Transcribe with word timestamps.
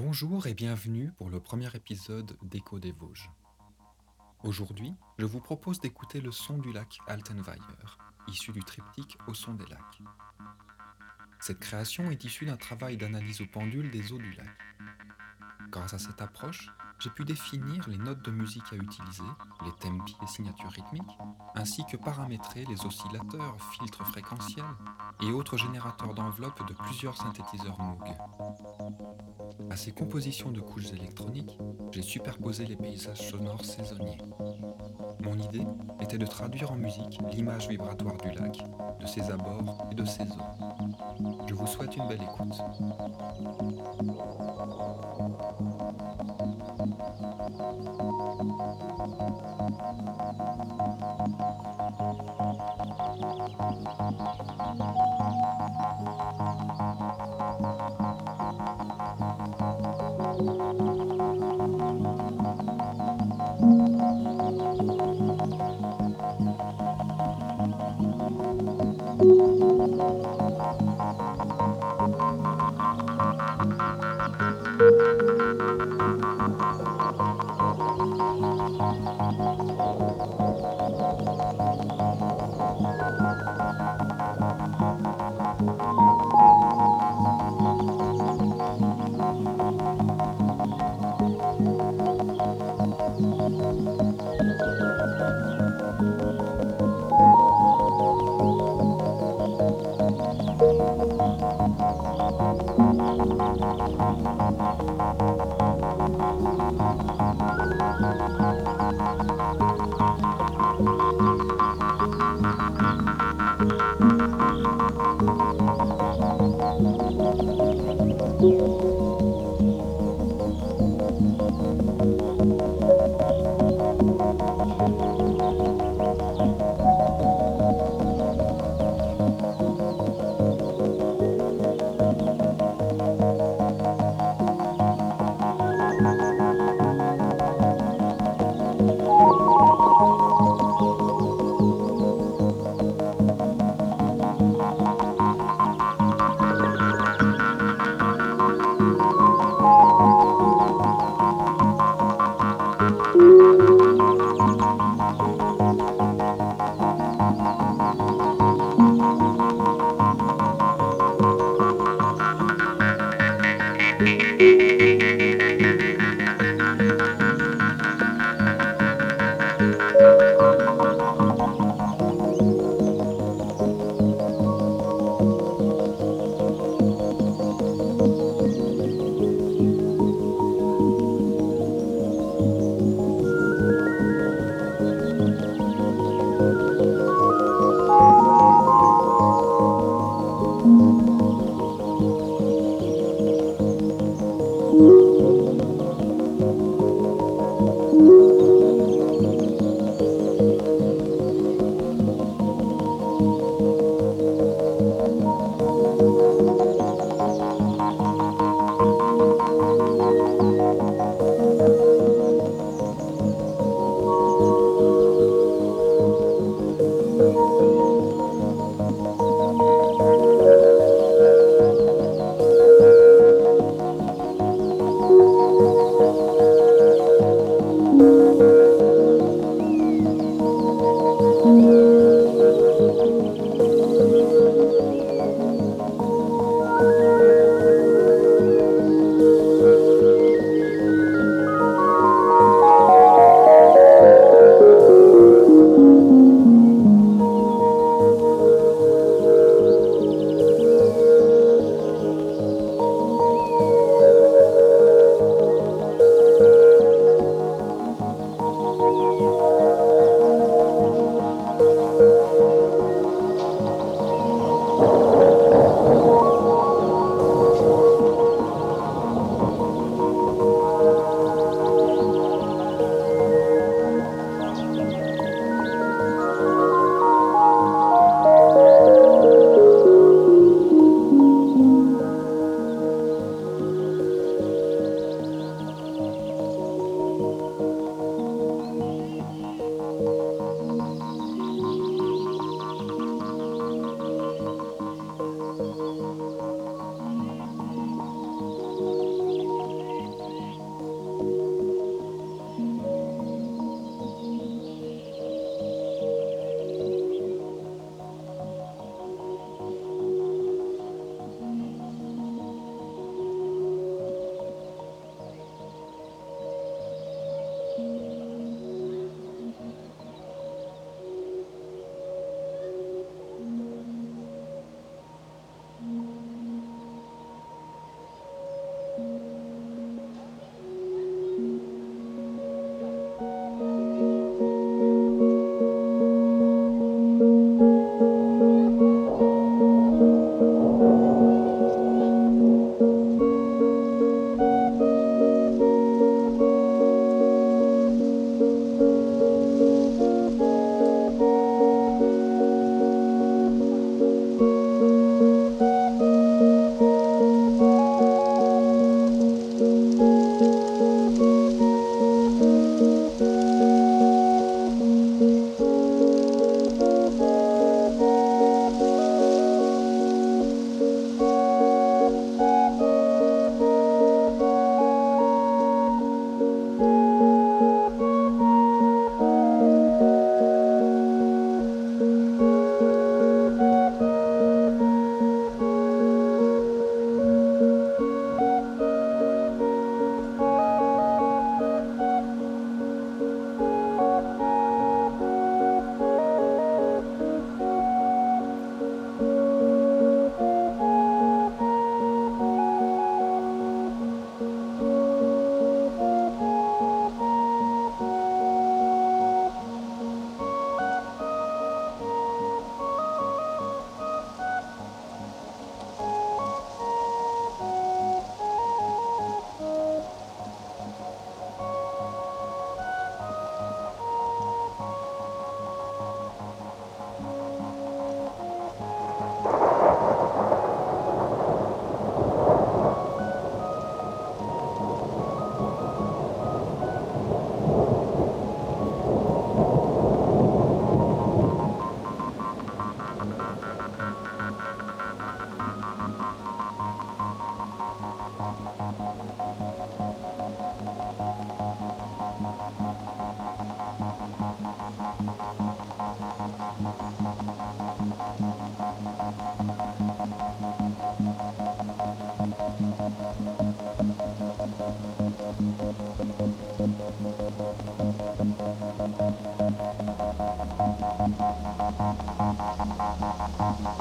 Bonjour 0.00 0.46
et 0.46 0.54
bienvenue 0.54 1.10
pour 1.18 1.28
le 1.28 1.40
premier 1.40 1.74
épisode 1.74 2.36
d'Écho 2.42 2.78
des 2.78 2.92
Vosges. 2.92 3.28
Aujourd'hui, 4.44 4.94
je 5.18 5.26
vous 5.26 5.40
propose 5.40 5.80
d'écouter 5.80 6.20
le 6.20 6.30
son 6.30 6.56
du 6.56 6.72
lac 6.72 7.00
Altenweier, 7.08 7.58
issu 8.28 8.52
du 8.52 8.60
triptyque 8.60 9.18
Au 9.26 9.34
son 9.34 9.54
des 9.54 9.66
lacs. 9.66 9.98
Cette 11.40 11.58
création 11.58 12.12
est 12.12 12.22
issue 12.22 12.46
d'un 12.46 12.56
travail 12.56 12.96
d'analyse 12.96 13.40
au 13.40 13.46
pendule 13.46 13.90
des 13.90 14.12
eaux 14.12 14.18
du 14.18 14.30
lac. 14.34 14.46
Grâce 15.70 15.94
à 15.94 15.98
cette 15.98 16.22
approche, 16.22 16.70
j'ai 16.98 17.10
pu 17.10 17.24
définir 17.24 17.88
les 17.88 17.98
notes 17.98 18.24
de 18.24 18.30
musique 18.30 18.72
à 18.72 18.76
utiliser, 18.76 19.22
les 19.64 19.72
tempi 19.72 20.16
et 20.22 20.26
signatures 20.26 20.70
rythmiques, 20.70 21.18
ainsi 21.54 21.84
que 21.84 21.96
paramétrer 21.96 22.64
les 22.64 22.86
oscillateurs, 22.86 23.56
filtres 23.72 24.06
fréquentiels 24.06 24.64
et 25.22 25.30
autres 25.30 25.56
générateurs 25.56 26.14
d'enveloppes 26.14 26.66
de 26.66 26.74
plusieurs 26.74 27.16
synthétiseurs 27.16 27.78
Moog. 27.80 28.16
À 29.70 29.76
ces 29.76 29.92
compositions 29.92 30.50
de 30.50 30.60
couches 30.60 30.92
électroniques, 30.92 31.58
j'ai 31.92 32.02
superposé 32.02 32.64
les 32.64 32.76
paysages 32.76 33.28
sonores 33.30 33.64
saisonniers. 33.64 34.18
Mon 35.20 35.38
idée 35.38 35.66
était 36.00 36.18
de 36.18 36.26
traduire 36.26 36.72
en 36.72 36.76
musique 36.76 37.18
l'image 37.30 37.68
vibratoire 37.68 38.16
du 38.16 38.30
lac, 38.30 38.58
de 39.00 39.06
ses 39.06 39.30
abords 39.30 39.86
et 39.90 39.94
de 39.94 40.04
ses 40.04 40.22
eaux. 40.22 41.46
Je 41.46 41.54
vous 41.54 41.66
souhaite 41.66 41.96
une 41.96 42.08
belle 42.08 42.22
écoute. 42.22 42.62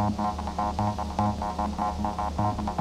Thank 0.10 0.20
you. 2.70 2.77